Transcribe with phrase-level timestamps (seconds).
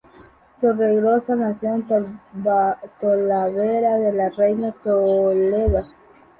[0.59, 2.79] Torregrosa nació en Talavera
[3.99, 5.83] de la Reina, Toledo.